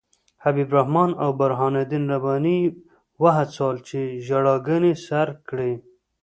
حبیب 0.43 0.67
الرحمن 0.69 1.09
او 1.23 1.29
برهان 1.39 1.73
الدین 1.81 2.03
رباني 2.13 2.57
یې 2.63 2.69
وهڅول 3.21 3.75
چې 3.87 3.99
ژړاګانې 4.25 4.93
سر 5.05 5.27
کړي. 5.47 5.73